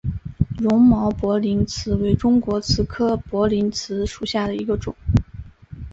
[0.57, 4.95] 绒毛薄鳞蕨为中国蕨科薄鳞蕨属下的一个种。